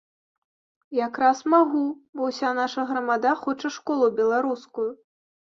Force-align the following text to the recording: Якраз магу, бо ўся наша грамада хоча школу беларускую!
Якраз 0.99 1.41
магу, 1.53 1.83
бо 2.19 2.31
ўся 2.31 2.55
наша 2.63 2.87
грамада 2.93 3.37
хоча 3.43 3.67
школу 3.77 4.05
беларускую! 4.23 4.91